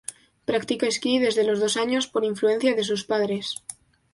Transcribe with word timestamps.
Practica 0.49 0.85
esquí 0.87 1.13
desde 1.19 1.43
los 1.43 1.59
dos 1.59 1.77
años 1.77 2.07
por 2.07 2.23
influencia 2.25 2.73
de 2.73 2.83
sus 2.83 3.03
padres. 3.05 3.53